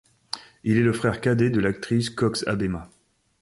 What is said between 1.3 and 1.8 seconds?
de